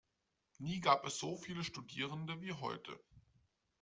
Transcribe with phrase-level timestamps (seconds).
[0.59, 2.99] Nie gab es so viele Studierende wie heute.